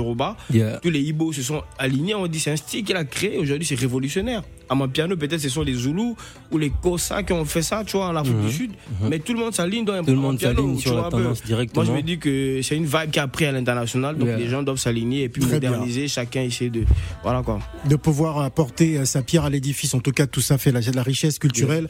Yeah. 0.52 0.80
Tous 0.80 0.90
les 0.90 1.00
Ibo 1.02 1.32
se 1.34 1.42
sont 1.42 1.64
alignés, 1.78 2.16
on 2.16 2.28
dit 2.28 2.40
c'est 2.40 2.52
un 2.52 2.56
style 2.56 2.84
qu'il 2.84 2.96
a 2.96 3.04
créé, 3.04 3.38
aujourd'hui 3.38 3.66
c'est 3.66 3.76
révolutionnaire. 3.80 4.44
À 4.74 4.76
mon 4.76 4.88
piano, 4.88 5.16
peut-être 5.16 5.40
ce 5.40 5.50
sont 5.50 5.62
les 5.62 5.76
Zoulous 5.76 6.16
ou 6.52 6.58
les 6.58 6.72
Kosa 6.72 7.22
qui 7.22 7.32
ont 7.32 7.46
fait 7.46 7.62
ça, 7.62 7.84
tu 7.86 7.96
vois, 7.96 8.08
en 8.08 8.16
Afrique 8.16 8.42
du 8.42 8.52
Sud. 8.52 8.72
Mais 9.08 9.20
tout 9.20 9.34
le 9.34 9.40
monde 9.40 9.54
s'aligne 9.54 9.86
dans 9.86 9.94
un 9.94 10.00
Mhm. 10.02 10.06
Tout 10.08 10.12
le 10.14 10.18
un 10.18 10.22
monde 10.22 10.40
s'aligne 10.42 10.78
sur 10.80 10.94
vois, 10.94 11.04
la 11.04 11.10
tendance 11.10 11.44
directement. 11.44 11.84
Moi, 11.84 11.94
je 11.94 11.98
me 11.98 12.02
dis 12.02 12.18
que 12.18 12.60
c'est 12.64 12.76
une 12.76 12.86
vibe 12.86 13.12
qui 13.12 13.20
a 13.20 13.28
pris 13.28 13.46
à 13.46 13.52
l'international, 13.52 14.18
donc 14.18 14.30
Yeah. 14.30 14.38
les 14.38 14.48
gens 14.48 14.64
doivent 14.64 14.80
s'aligner 14.80 15.24
et 15.24 15.30
puis 15.30 15.44
Très 15.44 15.60
bien. 15.60 15.70
moderniser, 15.70 16.08
chacun 16.08 16.42
essayer 16.42 16.72
de. 16.72 16.84
Voilà 17.22 17.44
quoi. 17.44 17.60
de 17.88 17.96
pouvoir 17.96 18.40
apporter 18.40 18.98
euh, 18.98 19.06
sa 19.06 19.22
pierre 19.22 19.46
à 19.46 19.50
l'édifice. 19.52 19.94
En 19.94 20.00
tout 20.00 20.12
cas, 20.12 20.26
tout 20.26 20.42
ça 20.42 20.58
fait 20.58 20.72
la, 20.72 20.80
la 20.82 21.04
richesse 21.04 21.38
culturelle 21.38 21.88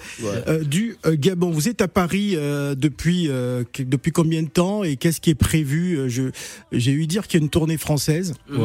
euh, 0.48 0.64
du 0.64 0.98
euh, 1.06 1.16
Gabon. 1.18 1.52
Vous 1.52 1.70
êtes 1.70 1.82
à 1.82 1.88
Paris 1.88 2.34
euh, 2.36 2.76
depuis 2.76 3.30
euh, 3.30 3.64
que- 3.72 3.84
depuis 3.84 4.12
combien 4.12 4.44
de 4.44 4.50
temps 4.50 4.84
et 4.84 4.98
qu'est-ce 4.98 5.22
qui 5.22 5.30
est 5.30 5.36
prévu 5.36 5.98
Euh, 5.98 6.32
j'ai 6.74 6.92
eu 6.92 7.08
dire 7.08 7.28
qu'il 7.28 7.40
y 7.40 7.42
a 7.42 7.46
une 7.46 7.50
tournée 7.50 7.78
française. 7.78 8.34
Ouais. 8.52 8.58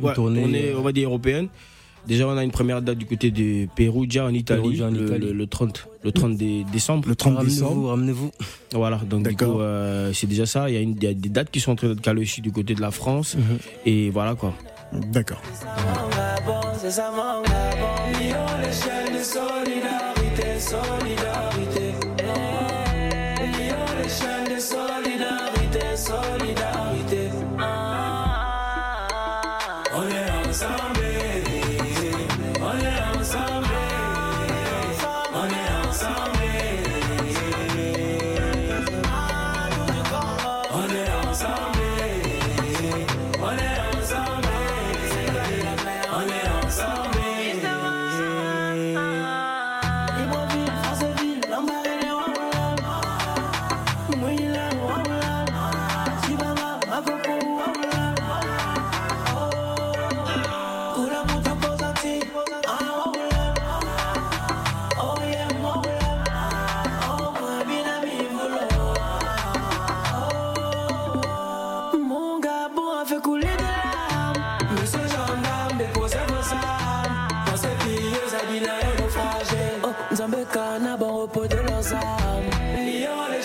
Une 0.00 0.06
Ouais, 0.06 0.14
tournée, 0.14 0.42
on 0.44 0.52
est, 0.54 0.68
euh, 0.70 0.78
on 0.78 0.82
va 0.82 0.92
dire, 0.92 1.08
européenne. 1.08 1.48
Déjà, 2.08 2.26
on 2.26 2.36
a 2.38 2.42
une 2.42 2.50
première 2.50 2.80
date 2.80 2.96
du 2.96 3.04
côté 3.06 3.30
de 3.30 3.68
Perugia 3.76 4.24
en 4.24 4.32
Italie, 4.32 4.62
Perugia 4.62 4.86
en 4.86 4.90
le, 4.90 5.04
Italie. 5.06 5.26
le- 5.26 5.32
le 5.34 5.46
30, 5.46 5.86
le 6.02 6.10
30 6.10 6.36
dé- 6.36 6.64
décembre. 6.72 7.06
Le 7.06 7.14
30 7.14 7.34
Ramenez-vous, 7.36 7.54
décembre. 7.60 7.88
ramenez-vous. 7.90 8.30
Voilà, 8.72 8.96
donc 8.96 9.24
du 9.28 9.34
D'accord. 9.34 9.56
coup, 9.56 9.60
euh, 9.60 10.10
c'est 10.14 10.26
déjà 10.26 10.46
ça. 10.46 10.70
Il 10.70 10.74
y, 10.74 10.78
a 10.78 10.80
une, 10.80 10.96
il 10.96 11.04
y 11.04 11.06
a 11.06 11.12
des 11.12 11.28
dates 11.28 11.50
qui 11.50 11.60
sont 11.60 11.72
en 11.72 11.76
train 11.76 11.88
d'être 11.88 12.00
calées 12.00 12.22
aussi 12.22 12.40
du 12.40 12.50
côté 12.50 12.74
de 12.74 12.80
la 12.80 12.90
France. 12.90 13.36
Mhm. 13.36 13.58
Et 13.84 14.08
voilà 14.10 14.34
quoi. 14.34 14.54
D'accord. 15.12 15.42
mon 15.76 16.08
Gabon, 16.08 16.68
c'est 16.80 16.90
ça 16.90 17.12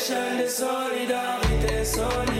L'échelle 0.03 0.43
de 0.43 0.47
solidarité, 0.49 1.85
solidarité. 1.85 2.32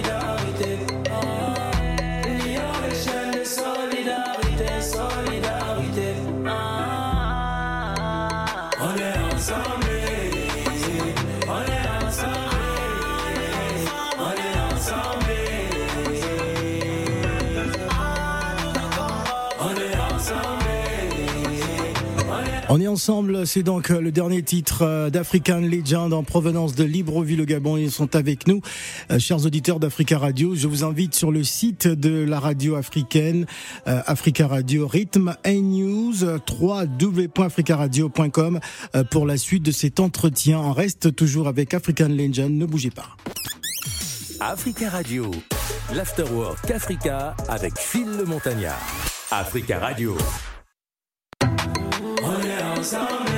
On 22.75 22.82
est 22.82 22.88
ensemble, 22.88 23.46
c'est 23.46 23.62
donc 23.62 23.92
euh, 23.92 24.01
le 24.01 24.12
dernier 24.12 24.42
titre 24.42 24.82
euh, 24.82 25.12
d'African 25.12 25.60
Legend 25.60 26.12
en 26.12 26.24
provenance 26.24 26.74
de 26.74 26.84
Libreville 26.84 27.39
au 27.39 27.46
Gabon. 27.46 27.77
Ils 27.77 27.92
sont 27.92 28.15
avec 28.15 28.48
nous, 28.48 28.62
Euh, 29.12 29.20
chers 29.20 29.46
auditeurs 29.46 29.80
d'Africa 29.80 30.18
Radio. 30.18 30.56
Je 30.56 30.68
vous 30.68 30.84
invite 30.84 31.13
sur 31.13 31.32
le 31.32 31.44
site 31.44 31.88
de 31.88 32.25
la 32.25 32.39
radio 32.39 32.75
africaine, 32.75 33.46
Africa 33.86 34.48
Radio 34.48 34.88
Rhythm 34.88 35.36
and 35.46 35.62
News, 35.62 36.24
www.africaradio.com 36.50 38.60
pour 39.12 39.27
la 39.27 39.38
suite 39.38 39.62
de 39.62 39.72
cet 39.72 40.00
entretien. 40.00 40.58
On 40.58 40.74
reste 40.74 41.15
toujours 41.15 41.48
avec 41.48 41.75
African 41.75 42.08
Legend, 42.08 42.51
ne 42.51 42.65
bougez 42.65 42.89
pas. 42.89 43.15
Africa 44.39 44.89
Radio. 44.89 45.30
L'Afterwork 45.94 46.72
Africa 46.72 47.36
avec 47.48 47.77
Phil 47.77 48.08
le 48.18 48.25
Montagnard. 48.25 48.82
Africa 49.30 49.77
Radio. 49.77 50.18
On 52.84 53.33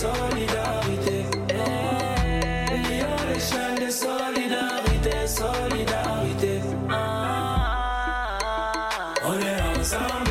solidarité, 0.00 1.26
solidarité. 1.26 1.26
Eh, 1.50 2.76
Lyon, 2.88 3.16
l'échelle 3.28 3.78
de 3.84 3.90
solidarité, 3.90 5.26
solidarité. 5.26 6.60
Ah, 6.90 8.38
on 9.26 9.34
est 9.38 9.78
ensemble. 9.78 10.30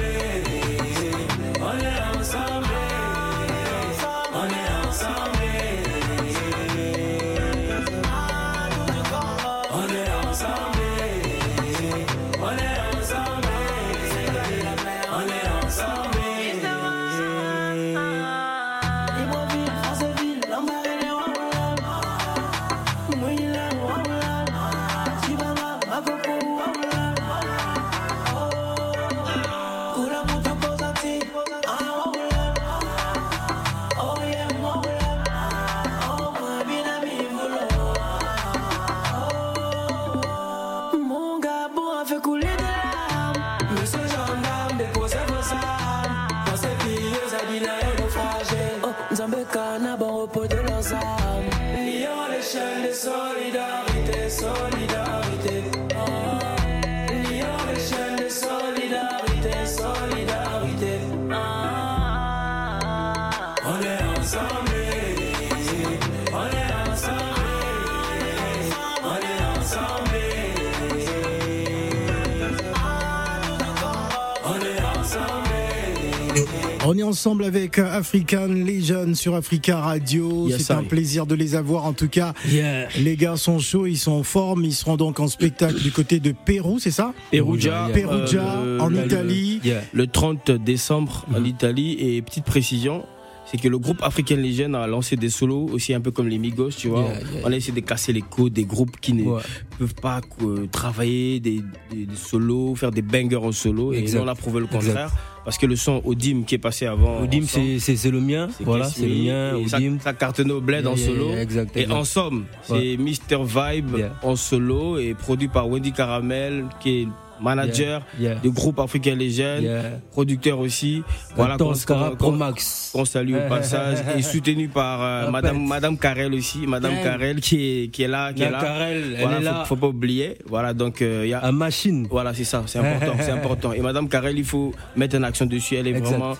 Ensemble 77.09 77.43
avec 77.43 77.79
African 77.79 78.47
Legion 78.47 79.15
sur 79.15 79.33
Africa 79.35 79.79
Radio. 79.81 80.47
Yes, 80.47 80.61
C'est 80.67 80.73
un 80.73 80.83
plaisir 80.83 81.25
de 81.25 81.33
les 81.35 81.55
avoir. 81.55 81.85
En 81.85 81.93
tout 81.93 82.07
cas, 82.07 82.33
Yeah. 82.47 82.87
les 82.99 83.15
gars 83.17 83.35
sont 83.35 83.57
chauds, 83.59 83.87
ils 83.87 83.97
sont 83.97 84.11
en 84.11 84.23
forme. 84.23 84.63
Ils 84.63 84.73
seront 84.73 84.95
donc 84.95 85.19
en 85.19 85.27
spectacle 85.27 85.79
du 85.81 85.91
côté 85.91 86.19
de 86.19 86.31
Pérou, 86.45 86.77
c'est 86.79 86.91
ça? 86.91 87.13
Perugia, 87.31 87.89
Perugia, 87.93 88.57
euh, 88.59 88.79
en 88.79 88.89
le- 88.89 89.05
Italie. 89.05 89.59
Yeah. 89.63 89.81
le 89.91 90.05
30 90.07 90.51
décembre 90.51 91.25
en 91.35 91.43
Italie. 91.43 91.97
Et 91.99 92.21
petite 92.21 92.45
précision, 92.45 93.03
c'est 93.51 93.57
que 93.59 93.67
le 93.67 93.79
groupe 93.79 94.03
African 94.03 94.35
Legend 94.35 94.75
a 94.75 94.85
lancé 94.85 95.15
des 95.15 95.29
solos 95.31 95.67
aussi 95.73 95.95
un 95.95 96.01
peu 96.01 96.11
comme 96.11 96.27
les 96.27 96.37
Migos, 96.37 96.69
tu 96.69 96.89
vois. 96.89 97.01
Yeah, 97.01 97.13
yeah. 97.13 97.41
On 97.45 97.51
a 97.51 97.55
essayé 97.55 97.73
de 97.73 97.79
casser 97.85 98.13
les 98.13 98.21
codes 98.21 98.53
des 98.53 98.65
groupes 98.65 98.97
qui 99.01 99.13
ne 99.13 99.23
Ouais. 99.23 99.41
peuvent 99.79 99.95
pas 99.95 100.21
euh, 100.43 100.67
travailler 100.71 101.39
des, 101.39 101.61
des- 101.91 102.05
des 102.05 102.15
solos, 102.15 102.75
faire 102.75 102.91
des 102.91 103.01
bangers 103.01 103.37
en 103.37 103.51
solo. 103.51 103.93
Et 103.93 104.03
nous, 104.03 104.17
on 104.17 104.27
a 104.27 104.35
prouvé 104.35 104.59
le 104.59 104.67
Exact. 104.67 105.09
Parce 105.49 105.57
que 105.57 105.65
le 105.65 105.75
son 105.75 105.99
Odim 106.05 106.43
qui 106.45 106.53
est 106.53 106.59
passé 106.59 106.85
avant. 106.85 107.23
Odim, 107.23 107.41
c'est- 107.47 107.79
le 108.11 108.21
mien. 108.21 108.49
Voilà, 108.59 108.85
c'est 108.85 109.07
le 109.07 109.15
mien. 109.15 109.57
et 109.57 109.67
ça, 109.67 109.77
Odim. 109.77 109.97
ça 109.99 110.13
au 110.51 110.61
bled 110.61 110.85
en 110.85 110.93
Yeah, 110.95 111.07
solo. 111.07 111.29
yeah, 111.29 111.41
exact, 111.41 111.75
Et 111.75 111.79
exact. 111.81 111.95
en 111.95 112.03
somme, 112.03 112.45
c'est 112.61 112.97
Mr. 112.97 113.43
Vibe 113.43 113.97
Yeah. 113.97 114.13
en 114.21 114.35
solo 114.35 114.99
et 114.99 115.15
produit 115.15 115.47
par 115.47 115.67
Wendy 115.67 115.91
Caramel, 115.91 116.65
qui 116.79 116.89
est 117.01 117.07
manager 117.41 118.01
Yeah. 118.19 118.35
du 118.35 118.51
groupe 118.51 118.79
African 118.79 119.15
Legend, 119.15 119.63
Yeah. 119.63 119.81
producteur 120.11 120.59
aussi. 120.59 121.03
Voilà, 121.35 121.57
qu'on- 121.57 123.05
salue 123.05 123.35
au 123.35 123.47
passage 123.49 123.99
et 124.17 124.21
soutenu 124.31 124.67
par 124.67 125.01
euh, 125.01 125.31
Madame. 125.31 125.65
Madame 125.65 125.97
Carrel 125.97 126.33
aussi, 126.33 126.65
Madame. 126.67 126.93
Carrel 127.03 127.39
qui 127.39 127.55
est 127.83 127.87
qui 127.89 128.03
est 128.03 128.07
là, 128.07 128.33
qui 128.33 128.43
est 128.43 128.49
là. 128.51 128.59
Carrel, 128.61 129.03
elle 129.15 129.21
Voilà, 129.21 129.37
est 129.37 129.39
faut, 129.39 129.45
là. 129.45 129.65
faut 129.65 129.75
pas 129.75 129.87
oublier. 129.87 130.37
Voilà, 130.47 130.73
donc 130.73 131.01
euh, 131.01 131.21
il 131.25 131.29
y 131.29 131.33
a 131.33 131.39
À 131.39 131.51
machine. 131.51 132.07
voilà, 132.09 132.33
c'est 132.33 132.43
ça, 132.43 132.63
c'est 132.65 132.79
important, 132.79 133.13
c'est 133.21 133.31
important. 133.39 133.73
Et 133.73 133.81
Madame 133.81 134.07
Carrel, 134.09 134.37
il 134.37 134.45
faut 134.45 134.73
mettre 134.95 135.15
une 135.15 135.23
action 135.23 135.45
dessus. 135.45 135.75
Elle 135.75 135.87
est 135.87 135.91
Exact. 135.91 136.09
vraiment, 136.17 136.33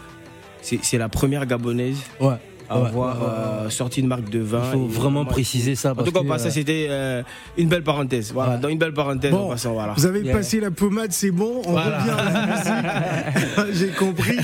c'est 0.61 0.79
c'est 0.81 0.97
la 0.97 1.09
première 1.09 1.45
gabonaise 1.45 1.97
Ouais. 2.19 2.35
Ouais, 2.71 2.85
avoir 2.87 3.19
ouais, 3.21 3.27
euh, 3.65 3.69
sorti 3.69 4.01
une 4.01 4.07
marque 4.07 4.29
de 4.29 4.39
vin. 4.39 4.61
Il 4.65 4.71
faut 4.73 4.85
vraiment 4.85 5.25
préciser 5.25 5.75
ça. 5.75 5.91
En 5.91 6.03
tout 6.03 6.11
cas, 6.11 6.21
que, 6.21 6.27
bah, 6.27 6.37
ça 6.37 6.47
euh, 6.47 6.51
c'était 6.51 6.87
euh, 6.89 7.23
une 7.57 7.67
belle 7.69 7.83
parenthèse. 7.83 8.31
Voilà, 8.33 8.53
Ouais. 8.55 8.59
dans 8.59 8.69
une 8.69 8.77
belle 8.77 8.93
parenthèse, 8.93 9.31
Bon, 9.31 9.45
en 9.47 9.49
passant, 9.49 9.73
voilà. 9.73 9.93
Vous 9.97 10.05
avez 10.05 10.21
Yeah. 10.21 10.33
passé 10.35 10.59
la 10.59 10.69
pommade, 10.71 11.11
c'est 11.11 11.31
bon. 11.31 11.61
On 11.65 11.71
Voilà. 11.71 11.99
revient 11.99 12.11
à 12.11 12.31
la 12.33 13.63
musique. 13.65 13.73
J'ai 13.73 13.87
compris. 13.89 14.37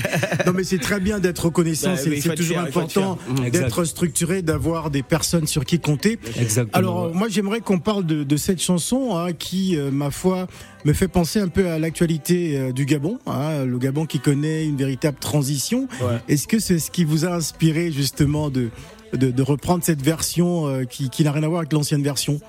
Non, 0.46 0.52
mais 0.54 0.64
c'est 0.64 0.78
très 0.78 1.00
bien 1.00 1.18
d'être 1.20 1.44
reconnaissant. 1.46 1.92
Ouais, 1.94 2.20
c'est 2.20 2.34
toujours 2.34 2.56
fier, 2.58 2.66
important 2.66 3.18
d'être 3.52 3.84
structuré, 3.84 4.42
d'avoir 4.42 4.90
des 4.90 5.02
personnes 5.02 5.46
sur 5.46 5.64
qui 5.64 5.78
compter. 5.78 6.18
Exactement. 6.40 6.70
Alors, 6.76 7.06
ouais. 7.08 7.12
moi, 7.14 7.28
j'aimerais 7.28 7.60
qu'on 7.60 7.78
parle 7.78 8.04
de, 8.06 8.24
de 8.24 8.36
cette 8.36 8.60
chanson 8.62 9.16
hein, 9.16 9.32
qui, 9.32 9.76
euh, 9.76 9.90
ma 9.90 10.10
foi, 10.10 10.46
me 10.84 10.92
fait 10.92 11.08
penser 11.08 11.40
un 11.40 11.48
peu 11.48 11.68
à 11.68 11.78
l'actualité 11.78 12.56
euh, 12.58 12.72
du 12.72 12.86
Gabon. 12.86 13.18
hein, 13.26 13.64
le 13.64 13.78
Gabon 13.78 14.06
qui 14.06 14.18
connaît 14.20 14.64
une 14.64 14.76
véritable 14.76 15.18
transition. 15.18 15.88
Ouais. 16.00 16.18
Est-ce 16.28 16.46
que 16.48 16.58
c'est 16.58 16.78
ce 16.78 16.90
qui 16.90 17.04
vous 17.04 17.24
a 17.24 17.30
inspiré 17.34 17.90
justement 17.92 18.15
de, 18.24 18.70
de, 19.12 19.30
de 19.30 19.42
reprendre 19.42 19.84
cette 19.84 20.02
version 20.02 20.66
euh, 20.66 20.84
qui, 20.84 21.10
qui 21.10 21.24
n'a 21.24 21.32
rien 21.32 21.42
à 21.42 21.48
voir 21.48 21.60
avec 21.60 21.72
l'ancienne 21.72 22.02
version 22.02 22.40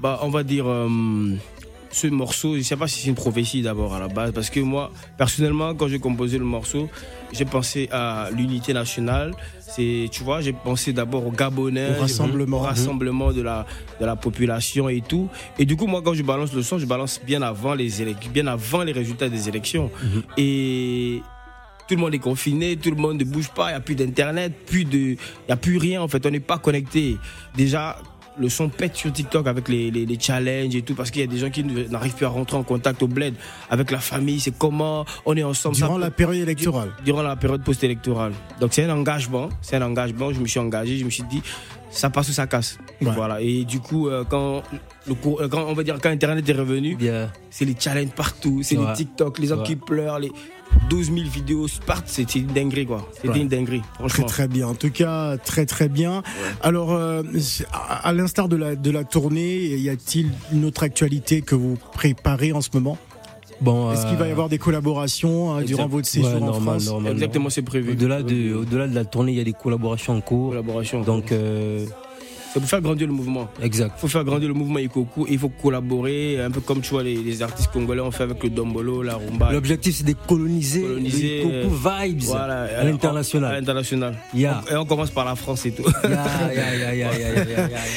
Bah, 0.00 0.18
on 0.22 0.28
va 0.30 0.42
dire 0.42 0.66
euh, 0.66 0.88
ce 1.90 2.06
morceau, 2.08 2.56
je 2.56 2.62
sais 2.62 2.76
pas 2.76 2.88
si 2.88 3.00
c'est 3.00 3.08
une 3.08 3.14
prophétie 3.14 3.62
d'abord 3.62 3.94
à 3.94 4.00
la 4.00 4.08
base, 4.08 4.32
parce 4.32 4.50
que 4.50 4.60
moi, 4.60 4.90
personnellement, 5.16 5.74
quand 5.74 5.88
j'ai 5.88 5.98
composé 5.98 6.36
le 6.38 6.44
morceau, 6.44 6.88
j'ai 7.32 7.44
pensé 7.46 7.88
à 7.90 8.28
l'unité 8.36 8.72
nationale. 8.74 9.32
C'est, 9.60 10.08
tu 10.10 10.22
vois, 10.22 10.40
j'ai 10.40 10.52
pensé 10.52 10.92
d'abord 10.92 11.26
aux 11.26 11.30
Gabonais, 11.32 11.96
Au 11.98 12.00
rassemblement. 12.02 12.58
au 12.58 12.60
rassemblement 12.60 13.32
de 13.32 13.42
la 13.42 13.66
de 14.00 14.06
la 14.06 14.14
population 14.16 14.88
et 14.88 15.00
tout. 15.00 15.28
Et 15.58 15.64
du 15.66 15.76
coup, 15.76 15.86
moi, 15.86 16.02
quand 16.02 16.14
je 16.14 16.22
balance 16.22 16.52
le 16.54 16.62
son, 16.62 16.78
je 16.78 16.86
balance 16.86 17.20
bien 17.26 17.42
avant 17.42 17.74
les 17.74 17.90
bien 18.32 18.46
avant 18.46 18.84
les 18.84 18.92
résultats 18.92 19.28
des 19.28 19.48
élections. 19.48 19.90
Et 20.38 21.20
tout 21.88 21.94
le 21.94 22.00
monde 22.00 22.14
est 22.14 22.18
confiné, 22.18 22.76
tout 22.76 22.90
le 22.90 22.96
monde 22.96 23.18
ne 23.18 23.24
bouge 23.24 23.48
pas, 23.50 23.66
il 23.68 23.72
n'y 23.72 23.76
a 23.76 23.80
plus 23.80 23.94
d'internet, 23.94 24.52
plus 24.66 24.84
de, 24.84 24.98
il 24.98 25.18
y 25.48 25.52
a 25.52 25.56
plus 25.56 25.76
rien 25.78 26.02
en 26.02 26.08
fait, 26.08 26.24
on 26.26 26.30
n'est 26.30 26.40
pas 26.40 26.58
connecté. 26.58 27.16
Déjà, 27.56 27.96
le 28.38 28.50
son 28.50 28.68
pète 28.68 28.94
sur 28.96 29.10
TikTok 29.10 29.46
avec 29.46 29.66
les, 29.68 29.90
les, 29.90 30.04
les 30.04 30.20
challenges 30.20 30.74
et 30.76 30.82
tout, 30.82 30.94
parce 30.94 31.10
qu'il 31.10 31.22
y 31.22 31.24
a 31.24 31.26
des 31.26 31.38
gens 31.38 31.48
qui 31.48 31.64
n'arrivent 31.64 32.14
plus 32.14 32.26
à 32.26 32.28
rentrer 32.28 32.58
en 32.58 32.64
contact 32.64 33.02
au 33.02 33.06
bled 33.08 33.34
avec 33.70 33.90
la 33.90 33.98
famille, 33.98 34.40
c'est 34.40 34.56
comment 34.58 35.06
on 35.24 35.34
est 35.36 35.42
ensemble. 35.42 35.74
durant 35.76 35.94
Ça- 35.94 36.00
la 36.00 36.10
période 36.10 36.42
électorale 36.42 36.90
durant 37.04 37.22
la 37.22 37.34
période 37.36 37.62
post-électorale. 37.64 38.32
Donc 38.60 38.74
c'est 38.74 38.84
un 38.84 38.90
engagement, 38.90 39.48
c'est 39.62 39.76
un 39.76 39.82
engagement. 39.82 40.32
Je 40.34 40.40
me 40.40 40.46
suis 40.46 40.60
engagé, 40.60 40.98
je 40.98 41.04
me 41.06 41.10
suis 41.10 41.22
dit, 41.22 41.40
ça 41.90 42.10
passe 42.10 42.28
ou 42.28 42.32
ça 42.32 42.46
casse. 42.46 42.78
Ouais. 43.00 43.10
Voilà. 43.14 43.40
Et 43.40 43.64
du 43.64 43.80
coup, 43.80 44.08
euh, 44.08 44.24
quand 44.28 44.62
le 45.06 45.14
cours- 45.14 45.40
euh, 45.40 45.48
quand 45.48 45.64
on 45.66 45.74
va 45.74 45.82
dire 45.82 45.98
quand 46.02 46.10
Internet 46.10 46.48
est 46.48 46.52
revenu, 46.52 46.96
Yeah. 47.00 47.30
c'est 47.50 47.64
les 47.64 47.76
challenges 47.78 48.10
partout, 48.10 48.60
c'est 48.62 48.76
Ouais. 48.76 48.86
les 48.88 48.92
TikTok, 48.94 49.38
les 49.38 49.46
gens 49.48 49.58
Ouais. 49.58 49.64
qui 49.64 49.76
pleurent, 49.76 50.18
les 50.18 50.30
12 50.90 51.06
000 51.12 51.28
vidéos 51.28 51.66
partent, 51.86 52.08
c'était 52.08 52.40
une 52.40 52.48
dinguerie 52.48 52.86
quoi. 52.86 53.08
C'était 53.22 53.38
une 53.40 53.48
dinguerie, 53.48 53.80
Très 53.82 53.94
franchement. 53.98 54.26
très 54.26 54.48
bien. 54.48 54.66
En 54.68 54.74
tout 54.74 54.90
cas, 54.90 55.36
très 55.38 55.64
très 55.64 55.88
bien. 55.88 56.22
Alors, 56.62 56.92
euh, 56.92 57.22
à 57.72 58.08
à 58.08 58.12
l'instar 58.12 58.48
de 58.48 58.56
la 58.56 58.74
de 58.76 58.90
la 58.90 59.04
tournée, 59.04 59.56
y 59.76 59.88
a-t-il 59.88 60.30
une 60.52 60.64
autre 60.64 60.82
actualité 60.82 61.40
que 61.42 61.54
vous 61.54 61.76
préparez 61.92 62.52
en 62.52 62.60
ce 62.60 62.70
moment? 62.74 62.98
Bon, 63.60 63.92
Est-ce 63.92 64.06
qu'il 64.06 64.16
va 64.16 64.26
y 64.26 64.28
euh, 64.28 64.32
avoir 64.32 64.48
des 64.48 64.58
collaborations 64.58 65.54
hein, 65.54 65.62
durant 65.62 65.86
votre 65.86 66.06
séjour 66.06 66.30
ouais, 66.30 66.36
en 66.36 66.46
normal, 66.46 66.80
France 66.80 66.86
normal. 66.86 67.12
Exactement, 67.12 67.50
c'est 67.50 67.62
prévu. 67.62 67.92
Au-delà 67.92 68.22
de, 68.22 68.54
au-delà 68.54 68.86
de 68.86 68.94
la 68.94 69.04
tournée, 69.04 69.32
il 69.32 69.38
y 69.38 69.40
a 69.40 69.44
des 69.44 69.52
collaborations 69.52 70.14
en 70.14 70.20
cours. 70.20 70.50
collaboration. 70.50 71.02
Donc, 71.02 71.32
euh, 71.32 71.86
c'est 72.56 72.60
pour 72.60 72.70
faire 72.70 72.80
grandir 72.80 73.06
le 73.06 73.12
mouvement. 73.12 73.48
exact. 73.62 73.92
Il 73.98 74.00
faut 74.00 74.08
faire 74.08 74.24
grandir 74.24 74.48
le 74.48 74.54
mouvement 74.54 74.78
Ikoku, 74.78 75.26
il 75.28 75.38
faut 75.38 75.50
collaborer, 75.50 76.40
un 76.40 76.50
peu 76.50 76.60
comme 76.60 76.80
tu 76.80 76.90
vois 76.90 77.02
les, 77.02 77.16
les 77.16 77.42
artistes 77.42 77.70
congolais 77.70 78.00
ont 78.00 78.10
fait 78.10 78.22
avec 78.22 78.42
le 78.42 78.48
Dombolo, 78.48 79.02
la 79.02 79.16
rumba. 79.16 79.52
L'objectif, 79.52 79.96
c'est 79.96 80.04
de 80.06 80.14
coloniser, 80.26 80.80
Coloniser, 80.80 81.42
le 81.44 81.62
Coco 81.64 81.74
Vibes 82.06 82.22
Voilà, 82.22 82.62
à 82.62 82.80
À 82.80 82.84
l'international. 82.84 83.54
l'international. 83.60 84.14
Yeah. 84.34 84.62
Et 84.70 84.74
on 84.76 84.86
commence 84.86 85.10
par 85.10 85.26
la 85.26 85.36
France 85.36 85.66
et 85.66 85.72
tout. 85.72 85.84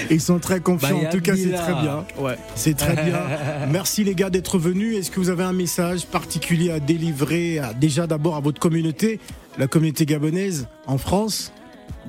Ils 0.10 0.22
sont 0.22 0.40
très 0.40 0.60
confiants. 0.60 1.00
Bah, 1.02 1.08
en 1.08 1.12
tout 1.12 1.22
cas, 1.22 1.36
c'est 1.36 1.52
très 1.52 1.74
bien. 1.82 2.06
Ouais. 2.20 2.36
C'est 2.56 2.76
très 2.76 2.94
bien. 2.96 3.20
Merci 3.72 4.04
les 4.04 4.16
gars 4.16 4.30
d'être 4.30 4.58
venus. 4.58 4.98
Est-ce 4.98 5.12
que 5.12 5.20
vous 5.20 5.30
avez 5.30 5.44
un 5.44 5.54
message 5.54 6.06
particulier 6.06 6.72
à 6.72 6.80
délivrer 6.80 7.60
à- 7.60 7.74
déjà 7.74 8.08
d'abord 8.08 8.36
à 8.36 8.40
votre 8.40 8.60
communauté, 8.60 9.20
la 9.58 9.68
communauté 9.68 10.06
gabonaise 10.06 10.68
en 10.88 10.98
France? 10.98 11.52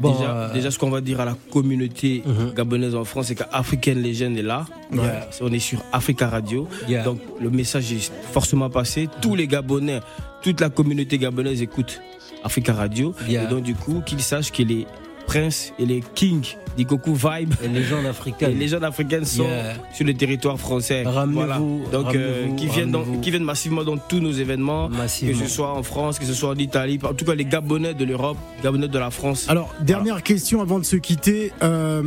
Bon, 0.00 0.12
déjà, 0.12 0.30
euh, 0.36 0.52
déjà, 0.52 0.70
ce 0.70 0.78
qu'on 0.78 0.90
va 0.90 1.00
dire 1.00 1.20
à 1.20 1.24
la 1.24 1.36
communauté 1.52 2.22
Mhm. 2.26 2.52
gabonaise 2.54 2.94
en 2.94 3.04
France, 3.04 3.26
c'est 3.26 3.34
qu'African 3.34 3.94
Legend 3.94 4.36
est 4.36 4.42
là. 4.42 4.64
Yeah. 4.92 5.28
On 5.42 5.52
est 5.52 5.58
sur 5.58 5.82
Africa 5.92 6.28
Radio. 6.28 6.66
Yeah. 6.88 7.04
Donc 7.04 7.20
le 7.40 7.50
message 7.50 7.92
est 7.92 8.10
forcément 8.32 8.70
passé. 8.70 9.08
Tous 9.20 9.34
les 9.34 9.46
Gabonais, 9.46 10.00
toute 10.42 10.60
la 10.60 10.70
communauté 10.70 11.18
gabonaise 11.18 11.60
écoute 11.62 12.00
Africa 12.42 12.72
Radio. 12.72 13.14
Et 13.28 13.36
donc 13.46 13.62
du 13.62 13.74
coup, 13.74 14.02
qu'ils 14.06 14.22
sachent 14.22 14.50
que 14.52 14.62
les 14.62 14.86
princes 15.30 15.72
et 15.78 15.86
les 15.86 16.02
kings 16.16 16.56
d'Ikoku 16.76 17.14
Vibe, 17.14 17.54
les 17.62 17.68
légendes 17.68 18.06
africaines. 18.06 18.50
les 18.50 18.56
légendes 18.64 18.82
africaines 18.84 19.24
sont 19.24 19.44
Yeah. 19.44 19.74
sur 19.92 20.04
le 20.04 20.14
territoire 20.14 20.58
français. 20.58 21.04
Ramenez-vous, 21.04 21.84
Donc 21.92 22.14
euh, 22.16 22.48
qui, 22.56 22.66
viennent 22.66 22.90
dans- 22.90 23.04
qui 23.22 23.30
viennent 23.30 23.44
massivement 23.44 23.84
dans 23.84 23.96
tous 23.96 24.18
nos 24.20 24.32
événements. 24.32 24.88
Massivement. 24.88 25.38
Que 25.38 25.44
ce 25.46 25.54
soit 25.54 25.72
en 25.72 25.84
France, 25.84 26.18
que 26.18 26.24
ce 26.24 26.34
soit 26.34 26.50
en 26.50 26.56
Italie, 26.56 26.98
en 27.04 27.14
tout 27.14 27.24
cas 27.24 27.34
les 27.36 27.44
Gabonais 27.44 27.94
de 27.94 28.04
l'Europe, 28.04 28.38
Gabonais 28.64 28.88
de 28.88 28.98
la 28.98 29.10
France. 29.10 29.46
Alors, 29.48 29.72
dernière 29.80 30.20
question 30.24 30.60
avant 30.62 30.78
de 30.80 30.84
se 30.84 30.96
quitter. 30.96 31.52
Euh, 31.62 32.02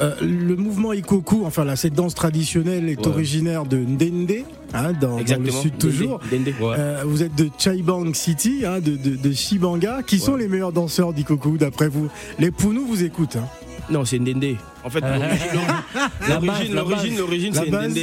euh, 0.00 0.14
le 0.20 0.54
mouvement 0.56 0.92
Ikoku, 0.92 1.42
enfin 1.44 1.64
là, 1.64 1.76
cette 1.76 1.94
danse 1.94 2.14
traditionnelle 2.14 2.88
est 2.88 2.98
Ouais. 3.00 3.08
originaire 3.08 3.64
de 3.64 3.76
Ndende, 3.78 4.44
hein, 4.74 4.92
dans, 5.00 5.16
dans 5.20 5.38
le 5.42 5.50
sud 5.50 5.78
toujours. 5.78 6.20
Ouais. 6.32 6.76
Euh, 6.78 7.02
vous 7.06 7.22
êtes 7.22 7.34
de 7.34 7.48
Chaibang 7.58 8.12
City, 8.14 8.62
hein, 8.66 8.80
de, 8.80 8.96
de, 8.96 9.16
de 9.16 9.32
Shibanga. 9.32 10.02
Qui 10.06 10.18
sont 10.18 10.36
les 10.36 10.48
meilleurs 10.48 10.72
danseurs 10.72 11.12
d'Ikoku 11.12 11.58
d'après 11.58 11.88
vous? 11.88 12.08
Les 12.38 12.50
Pounou 12.50 12.86
vous 12.86 13.02
écoutent. 13.02 13.36
hein. 13.36 13.48
Non, 13.90 14.04
c'est 14.04 14.18
Ndende. 14.18 14.56
En 14.84 14.90
fait, 14.90 15.00
l'origine, 15.00 16.74
l'origine, 16.74 17.16
l'origine, 17.18 17.54
c'est 17.54 17.68
Ndende. 17.70 17.96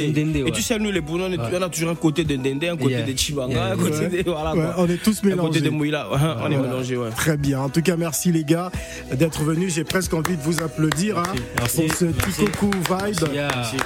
Et 0.46 0.50
tu 0.52 0.62
sais, 0.62 0.78
nous, 0.78 0.90
les 0.90 1.00
Bounons, 1.00 1.30
on, 1.38 1.62
a 1.62 1.68
toujours 1.68 1.90
un 1.90 1.94
côté 1.94 2.24
de 2.24 2.34
Ndende, 2.36 2.64
un 2.64 2.76
côté 2.76 2.90
Yeah. 2.96 3.02
de 3.06 3.16
Chibanga, 3.16 3.54
Yeah. 3.54 3.72
un 3.72 3.76
côté 3.76 3.98
Ouais. 3.98 4.22
de. 4.22 4.30
Voilà, 4.30 4.74
on 4.78 4.86
est 4.88 4.96
tous 5.02 5.18
Un 5.18 5.22
côté 5.22 5.28
mélangés. 5.36 5.60
de 5.60 5.70
Mouila. 5.70 6.10
Ouais, 6.10 6.18
On 6.42 6.46
est 6.50 6.56
mélangés, 6.56 6.96
ouais. 6.96 7.10
Très 7.10 7.36
bien. 7.36 7.60
En 7.60 7.68
tout 7.68 7.82
cas, 7.82 7.96
merci 7.96 8.32
les 8.32 8.44
gars 8.44 8.70
d'être 9.12 9.42
venus. 9.42 9.74
J'ai 9.74 9.84
presque 9.84 10.12
envie 10.14 10.36
de 10.36 10.42
vous 10.42 10.60
applaudir 10.62 11.18
hein, 11.18 11.22
Merci. 11.58 11.82
pour 11.82 11.94
ce 11.94 12.04
Merci. 12.06 12.42
Ikoku 12.42 12.70
vibe. 12.70 13.28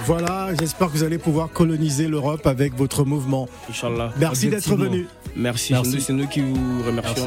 Voilà, 0.06 0.48
j'espère 0.58 0.88
que 0.88 0.92
vous 0.92 1.04
allez 1.04 1.18
pouvoir 1.18 1.50
coloniser 1.50 2.08
l'Europe 2.08 2.46
avec 2.46 2.74
votre 2.76 3.04
mouvement. 3.04 3.48
Inch'Allah. 3.68 4.12
Merci 4.18 4.48
d'être 4.48 4.74
venu. 4.74 5.06
Merci. 5.36 5.72
Merci. 5.74 5.90
C'est 5.90 5.96
nous- 5.96 6.02
C'est 6.02 6.12
nous 6.12 6.26
qui 6.28 6.40
vous 6.40 6.82
remercions. 6.86 7.26